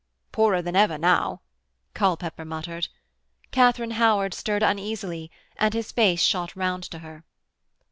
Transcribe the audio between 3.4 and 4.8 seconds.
Katharine Howard stirred